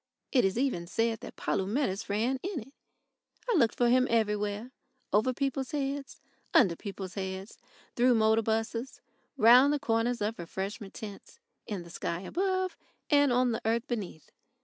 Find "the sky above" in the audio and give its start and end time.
11.83-12.75